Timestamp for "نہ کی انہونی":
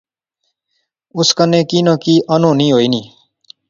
1.87-2.67